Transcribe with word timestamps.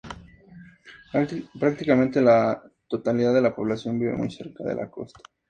Prácticamente 1.59 2.21
la 2.21 2.59
totalidad 2.87 3.35
de 3.35 3.41
la 3.43 3.53
población 3.55 3.99
vive 3.99 4.13
muy 4.17 4.31
cerca 4.31 4.63
de 4.63 4.73
la 4.73 4.89
costa. 4.89 5.19